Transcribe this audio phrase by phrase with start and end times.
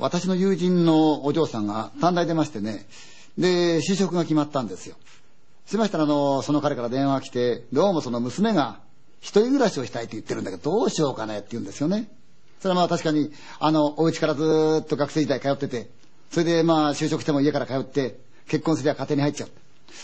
[0.00, 2.86] 私の友人のお嬢さんが短大出ましてね、
[3.38, 4.96] で、就職が決まったんですよ。
[5.66, 8.80] しましたら、あの、その彼から電話が来て、どうもその娘が
[9.20, 12.10] 一人暮らしをしたいって言ってるんだけど、どうしようかねって言うんですよね。
[12.60, 15.90] それはまあ確かに、あの、お家からずっと学生時代通ってて、
[16.30, 19.50] それでまあ就職しても家から通って、結婚すりゃ家庭に入っちゃう。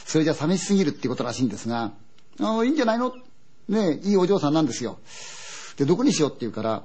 [0.05, 1.93] それじゃ寂しすぎるっていうことらしいんですが、
[2.41, 3.15] あいいんじゃないの？
[3.69, 4.99] ねいいお嬢さんなんですよ。
[5.77, 6.85] で、どこにしようって言うから、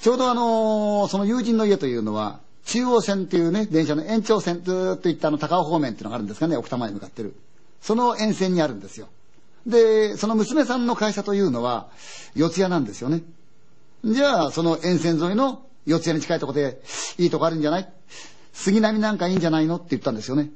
[0.00, 7.34] ちょうどあのー、その友人の家というのは、中央線っていうね、電車の延長線、ずっと行ったあの高尾方面っていうのがあるんですかね、奥多摩に向かってる。
[7.80, 9.08] その沿線にあるんですよ。
[9.66, 11.88] で、その娘さんの会社というのは、
[12.34, 13.22] 四谷なんですよね。
[14.04, 16.82] じゃあ、その沿線沿いの四谷に近いとこで、
[17.18, 17.92] いいとこあるんじゃない？
[18.52, 19.76] 杉並なんかいいんじゃないの？
[19.76, 20.50] って言ったんですよね。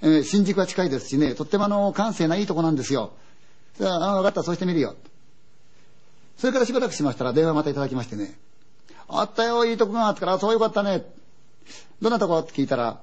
[0.00, 3.12] えー、新宿は近いですしね、とってもあの、閑静ないいとこなんですよ。
[3.78, 4.96] じゃあ、分かった、そうしてみるよ。
[6.36, 8.36] それからしばらくしましたら電話またいただきましてね、
[9.20, 11.04] あったよ、いいとこがあったから、そうよかったね。
[12.00, 12.38] どんなとこ？
[12.38, 13.00] って聞いたら、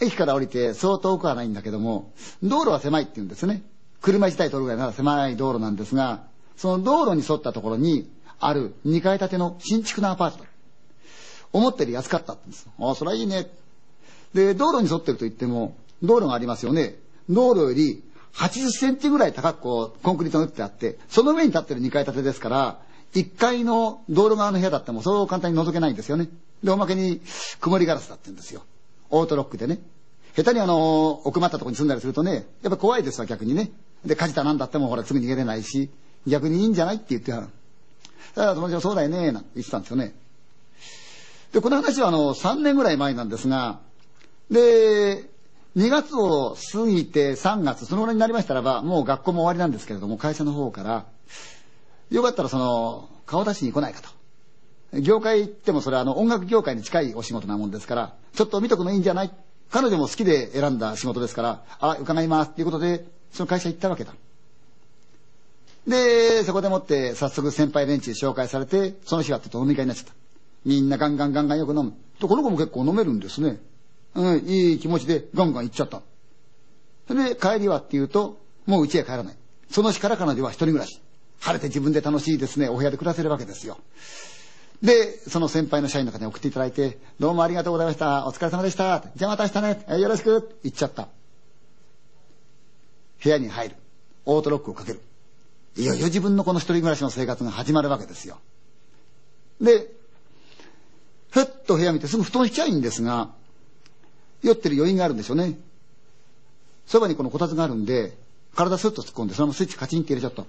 [0.00, 3.62] 駅から降りてそう遠くはないんだけども、道路は狭いって言うんですね。
[4.00, 6.22] 車自体通るぐらいなら狭い道路なんですが、
[6.56, 10.44] その道路に沿ったところにある2階建ての新築のアパート。
[11.52, 12.68] 思ったより安かったってんです。
[12.78, 13.50] ああ、それはいいね。
[14.32, 16.94] で、道路に沿ってると言っても、道路がありますよね。
[17.28, 18.02] 道路より
[18.34, 22.80] 80センチぐらい高くこう、コンクリートが打ってあって、その上に立ってる2階建てですから、
[23.14, 26.28] 1階の道路側の部屋だってもそう簡単に覗けないんですよね。
[26.62, 27.20] で、おまけに
[27.60, 28.62] 曇りガラスだって言うんですよ。
[29.10, 29.80] オートロックでね。
[30.36, 33.70] 下手にあの、奥まったとこに住んだりするとね、やっぱ怖いですわ、逆にね。
[34.04, 35.90] で、火事だなんだってもほらすぐ逃げれないし、
[36.26, 37.46] 逆にいいんじゃないって言ってはる。
[38.34, 40.14] だから友達はそうだよね、なんて言ってたんですよね。
[41.52, 43.80] で、この話はあの、3年ぐらい前なんですが、
[44.50, 45.28] で、
[45.76, 51.06] 2月を過ぎて3月、そのぐらいになりましたらば、もう学校も終わりなんですけれども、会社の方から、
[52.10, 55.00] よかったらその、顔出しに来ないかと。
[55.00, 59.30] 業界行ってもそれはあの音楽業界に近いお仕事なもんですから、ちょっと見とくのいいんじゃない？
[59.70, 64.12] 彼女も好きで選んだ仕事ですから、あ、伺いますっていうことで、その会社行ったわけだ。
[65.86, 70.12] で、そこでもって早速先輩連中紹介されて、その日はちょっと飲み会になっちゃった。
[70.64, 71.94] みんなガンガンガンガンよく飲む。
[72.18, 73.58] と、この子も結構飲めるんですね。
[74.16, 76.02] うん、いい気持ちでガンガン行っちゃった。
[77.06, 79.36] それで帰りはっていうと、もう家へ帰らない。
[79.70, 81.00] その日から彼女は一人暮らし。
[81.40, 83.78] 晴れて自分で楽しいですね、お部屋で暮らせるわけですよ。
[84.82, 88.26] で、その先輩の社員の方に送っていただいて、どうもありがとうございました。
[88.26, 89.04] お疲れ様でした。
[89.16, 90.00] じゃあまた明日ね。
[90.00, 90.58] よろしく。
[90.62, 91.08] 言っちゃった。
[93.22, 93.76] 部屋に入る。
[94.24, 95.00] オートロックをかける。
[95.76, 98.38] いよいよ自分のこの一人暮らしの生活が始まるわけですよ。
[99.60, 99.90] で、
[101.30, 103.30] ふっと部屋見てすぐ布団しちゃいんですが、
[104.42, 105.58] 酔ってる余韻があるんでしょうね。
[106.86, 108.16] そばにこのこたつがあるんで、
[108.54, 110.44] 体スッと突っ込んで、そのままスイッチカチンって入れちゃった。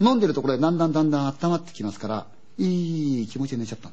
[0.00, 2.26] 飲んでるところでだんだんだんだん温まってきますから、
[2.58, 3.90] いい気持ちで寝ちゃった。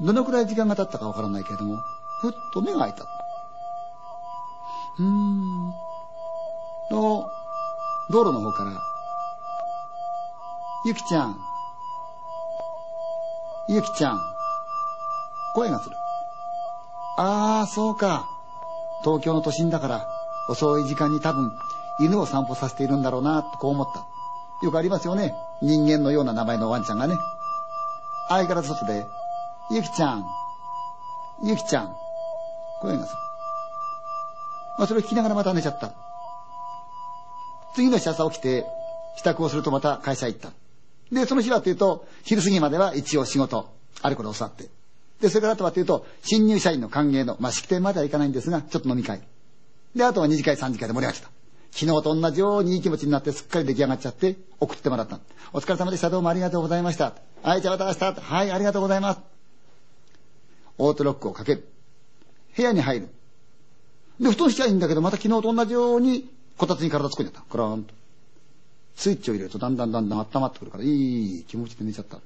[0.00, 1.78] どのくらい時間が経ったかわからないけれども、
[2.20, 3.04] ふっと目が開いた。
[4.98, 5.72] うーん。
[6.90, 7.26] と、
[8.10, 8.80] 道路の方から、
[10.84, 11.36] ゆきちゃん、
[13.68, 14.20] ゆきちゃん、
[15.54, 15.96] 声がする。
[17.18, 18.28] ああ、そうか。
[19.02, 20.06] 東京の都心だから、
[20.48, 21.50] 遅い時間に多分、
[22.00, 24.06] 犬を散歩させているんだろうな、とこう思った。
[24.64, 25.34] よくありますよね。
[25.62, 27.14] 人間のような名前のワンちゃんがね。
[28.28, 29.06] 相変わらず外で、
[29.70, 30.24] ゆきちゃん、
[31.44, 31.94] ゆきちゃん、
[32.80, 33.18] 声がする。
[34.78, 35.92] まあ、それを聞きながらまた寝ちゃった。
[37.74, 38.66] 次の日朝起きて、
[39.16, 40.50] 支度をするとまた会社行った。
[41.12, 43.68] で、その日はというと、昼過ぎまでは一応仕事、
[44.02, 44.68] あることを教わって。
[45.20, 49.22] で、それからあとはというと、新入社員の歓迎の、まあ、式典まではいかないんですが、ちょっと飲み会。
[49.94, 51.35] で、あとは二次会、三次会で盛り上がってた。
[51.72, 55.20] 昨日と同じようにいい気持ちになってすっかり出来上がっちゃって送ってもらった。
[55.52, 56.10] お疲れ様でした。
[56.10, 57.14] どうもありがとうございました。
[57.42, 58.20] はい、じゃあまた明日。
[58.20, 59.20] はい、ありがとうございます。
[60.78, 61.68] オートロックをかける。
[62.56, 63.08] 部屋に入る。
[64.20, 67.50] で、布団しちゃいいんだけど、また昨日と同じように、こたつに体突っ込んじゃった。
[67.50, 67.94] クラーンと。
[68.96, 72.18] スイッチを入れるとだんだんだんだん温まってくるから、いい気持ちで寝ちゃった。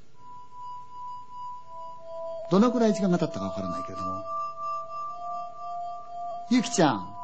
[2.51, 4.23] どのくらい時間が経ったかわからないけれども。
[6.51, 7.20] ゆきちゃん。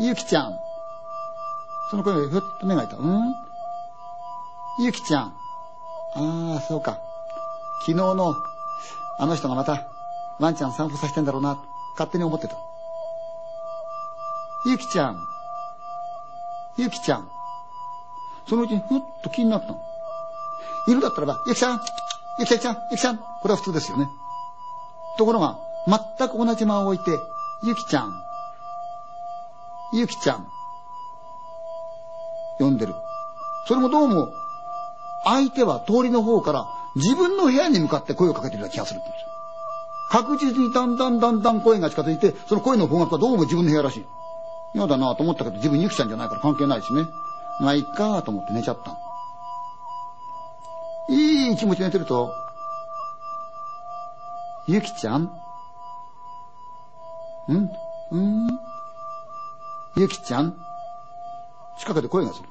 [0.00, 0.58] ゆきちゃん。
[1.90, 2.96] その声がふっと目が開いた。
[2.96, 3.34] うん？
[4.80, 5.32] ゆきちゃん。
[6.16, 6.98] ああ、そうか。
[7.86, 8.34] 昨日の、
[9.18, 9.86] あの人がまた、
[10.40, 11.58] ワンちゃん散歩させてんだろうな、
[11.92, 12.56] 勝手に思ってた。
[14.66, 15.16] ゆきちゃん。
[16.76, 17.28] ゆきちゃん。
[18.48, 19.78] そのうちにふっと気になったの。
[20.88, 21.80] 犬だったらば、ゆきちゃん、
[22.40, 23.18] ゆきちゃん、ゆきちゃん。
[23.18, 24.08] これは普通ですよね。
[25.18, 25.56] ところが、
[26.18, 27.16] 全く同じ間を置いて、
[27.62, 28.12] ゆきちゃん、
[29.96, 30.46] ゆきちゃん、
[32.58, 32.94] 呼んでる。
[33.68, 34.28] それもどうも、
[35.24, 39.16] 相手は通りの方から自分の部屋に向かって声をかけてるような気がするんですよ。
[40.10, 44.06] 確実にだんだんだんだん声が近づいて、その声の方角はどうも自分の部屋らしい。
[44.74, 47.06] 嫌だなと思ったけど、自分ゆきちゃんじゃないから関係ないしね。
[47.60, 48.98] まあ、いっかと思って寝ちゃった
[51.08, 52.32] いい気持ちで寝てると、
[54.66, 55.22] ゆきちゃん？
[55.22, 55.30] ん？
[58.10, 58.48] うん？
[59.96, 60.56] ゆきちゃん？
[61.78, 62.48] 近くで声がする。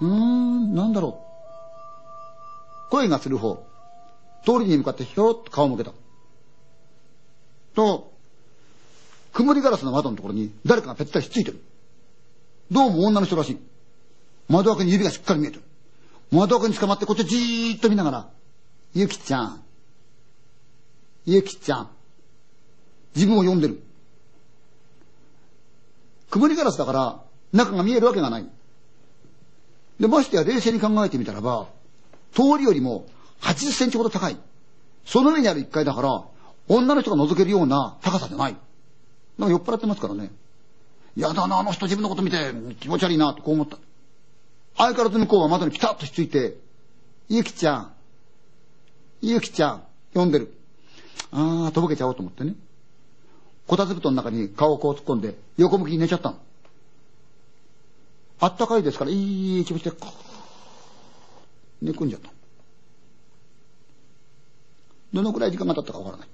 [0.00, 1.20] うーん、なんだろ
[2.88, 2.90] う。
[2.90, 3.66] 声がする方。
[4.44, 5.92] 通りに向かってひょーっと顔を向けた。
[7.74, 8.12] と、
[9.32, 11.62] 曇りガラスの窓のところに誰かがぺったりひっついてる。
[12.70, 13.58] どうも女の人らしい。
[14.48, 15.62] 窓枠に指がしっかり見えてる。
[16.30, 18.30] 窓枠に捕まってこっちじーっと見ながら、
[18.94, 19.62] ゆきちゃん、
[21.24, 21.90] ゆきちゃん、
[23.14, 23.82] 自分を呼んでる。
[26.32, 27.20] 曇りガラスだから
[27.52, 28.48] 中が見えるわけがない。
[30.00, 31.68] で、ましてや冷静に考えてみたらば、
[32.32, 33.04] 通りよりも
[33.42, 34.36] 80センチほど高い。
[35.04, 36.24] その上にある1階だから、
[36.68, 38.56] 女の人が覗けるような高さじゃない。
[39.38, 40.30] なんか酔っ払ってますからね。
[41.18, 42.38] やだな、あの人自分のこと見て
[42.80, 43.76] 気持ち悪いな、とこう思った。
[44.78, 46.56] 相変わらず向こうは窓にピタッとひっついて、
[47.28, 47.92] ゆきちゃん、
[49.20, 49.82] ゆきちゃん、
[50.14, 50.54] 呼んでる。
[51.30, 52.54] ああ、とぼけちゃおうと思ってね。
[53.66, 56.38] こたつ布団の中に顔をこう突っ込んで、横向きに寝ちゃったの。
[58.40, 60.08] あったかいですから、いい気持ちで、こ
[61.80, 62.30] う寝込んじゃった。
[65.12, 66.28] どのくらい時間が経ったかわからない。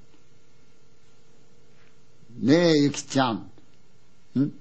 [2.40, 3.50] ねえ、ゆきちゃん。
[4.38, 4.52] ん？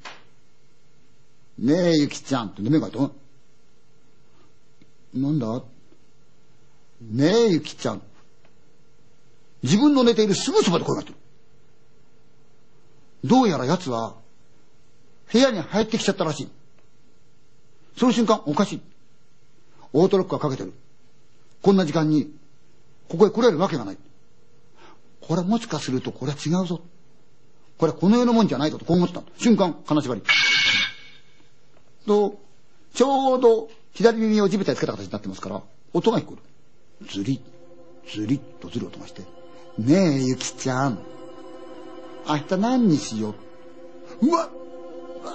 [1.60, 3.12] ねえ、ゆきちゃんって目が開いた。
[5.20, 5.64] なんだ？
[7.02, 8.02] ねえ、ゆきちゃん。
[9.64, 11.18] 自分の寝ているすぐそばで声がしてる。
[13.24, 14.16] どうやら奴は、
[15.32, 16.50] 部屋に入ってきちゃったらしい。
[17.98, 18.82] その瞬間、おかしい。
[19.94, 20.74] オートロックがかけてる。
[21.62, 22.32] こんな時間に、
[23.10, 23.98] ここへ来れるわけがない。
[25.22, 26.82] これもしかすると、これは違うぞ。
[27.78, 29.24] これはこの世のもんじゃないぞと、こう思った。
[29.38, 30.22] 瞬間、金縛り。
[32.06, 32.40] と、
[32.94, 35.62] ちょうど、左耳を地べたにつけた形になってますから、
[35.94, 37.12] 音が聞こえる。
[37.12, 37.42] ずり、
[38.08, 39.24] ずりっとずる音がして、
[39.78, 41.17] ねえ、ゆきちゃん。
[42.28, 43.36] 明日何にしよ
[44.22, 44.28] う？
[44.28, 44.50] うわ
[45.24, 45.32] うわ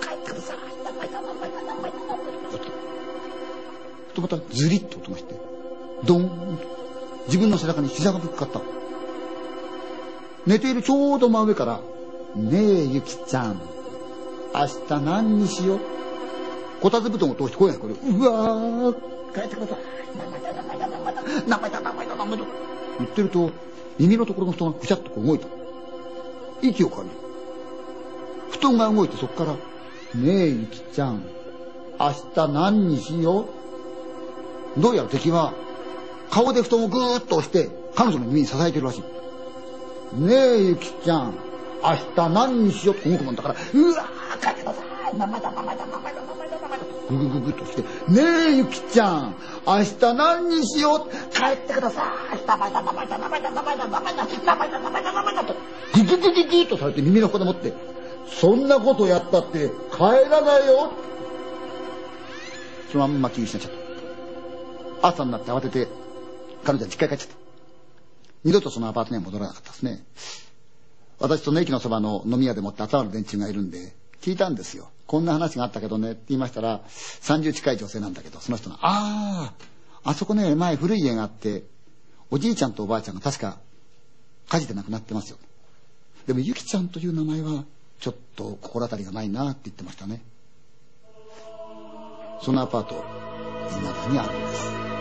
[0.00, 0.56] 帰ってください。
[4.14, 5.34] とまたずりっと音がして、
[6.04, 6.58] ドーン
[7.26, 8.60] 自分の背中に膝がぶっかかった。
[10.46, 11.80] 寝ているちょうど真上から、
[12.36, 13.60] ねえ、ゆきちゃん。
[14.54, 15.80] 明日何にしよう？
[16.80, 17.96] こたつ布団を通して声が聞こえる。
[18.18, 18.94] うわー、
[19.34, 19.78] 帰ってください。
[20.16, 22.44] 名前だ、名前だ、名前だ、名前だ、名前だ、
[22.98, 23.50] 言ってると、
[23.98, 25.48] 耳のところの布団がぐちゃっとこう動いた。
[26.68, 27.16] 息を感じる。
[28.52, 29.52] 布団が動いてそこから、
[30.20, 31.22] ねえ、ゆきちゃん。
[31.98, 33.46] 明日何にしよ
[34.76, 34.80] う？
[34.80, 35.52] どうやら敵は、
[36.30, 39.02] 顔で布団をグーッと押して、彼女の耳に支えてるらし
[40.16, 40.20] い。
[40.20, 41.34] ねえ、ゆきちゃん。
[41.82, 44.82] 明日何にしようって動くもんだから、うわー、帰ってくださ
[45.12, 45.18] い。
[45.18, 46.43] 名前だ、名前だ、名前だ、名前だ、名前だ。
[47.08, 49.36] ぐぐぐぐとして、ねえ、ゆきちゃん。
[49.66, 52.02] 明日何にしよう帰ってくださ
[52.34, 52.46] い。
[52.46, 55.54] 名前だ、名前だ、名前だ、名前だ、名前だ、名前だ、名前だ、名前だと、
[55.94, 57.72] ぐぐぐぐぐとされて耳の横でもって、
[58.28, 60.92] そんなことやったって帰らないよ。
[62.90, 63.72] そのまんま気にしなっちゃっ
[65.02, 65.08] た。
[65.08, 65.88] 朝になって慌てて、
[66.64, 67.44] 彼女は実家に帰っちゃった。
[68.44, 70.04] 二度とそのアパートには戻らなかったですね。
[71.18, 74.90] 私との駅のそばの飲み屋でもって集まる連中がいるんで、聞いたんですよ。
[75.06, 79.52] こんな話があったけどねって言いましたら、30近い女性なんだけど、その人が、あ
[80.02, 81.64] あ、あそこね、前古い家があって、
[82.30, 83.58] おじいちゃんとおばあちゃんが確か
[84.48, 85.38] 火事で亡くなってますよ。
[86.26, 87.64] でも、ゆきちゃんという名前は、
[88.00, 90.22] ちょっと心当たりがないなって言ってましたね。
[92.42, 93.04] そのアパート、
[93.70, 94.93] 未だにあるんです。